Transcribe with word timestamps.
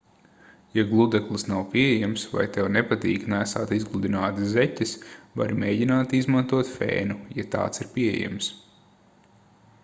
ja 0.75 0.83
gludeklis 0.91 1.43
nav 1.49 1.59
pieejams 1.73 2.23
vai 2.31 2.45
tev 2.55 2.69
nepatīk 2.77 3.27
nēsāt 3.33 3.73
izgludinātas 3.77 4.49
zeķes 4.55 4.95
vari 5.43 5.59
mēģināt 5.65 6.17
izmantot 6.21 6.73
fēnu 6.79 7.21
ja 7.41 7.47
tāds 7.59 7.85
ir 7.87 7.93
pieejams 7.99 8.51